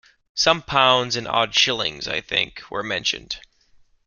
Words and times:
Some 0.33 0.63
pounds, 0.63 1.15
and 1.15 1.27
odd 1.27 1.53
shillings, 1.53 2.07
I 2.07 2.21
think, 2.21 2.63
were 2.71 2.81
mentioned. 2.81 3.39